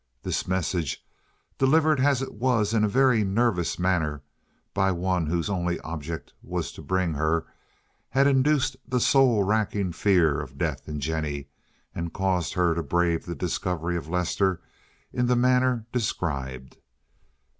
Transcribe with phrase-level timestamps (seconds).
[0.23, 1.05] This message,
[1.59, 4.23] delivered as it was in a very nervous manner
[4.73, 7.45] by one whose only object was to bring her,
[8.09, 11.49] had induced the soul racking fear of death in Jennie
[11.93, 14.59] and caused her to brave the discovery of Lester
[15.13, 16.77] in the manner described.